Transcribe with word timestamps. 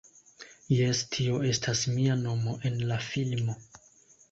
Jes 0.75 1.01
tio 1.17 1.41
estas 1.51 1.85
mia 1.99 2.17
nomo 2.23 2.57
en 2.71 2.83
la 2.95 3.01
filmo. 3.13 3.61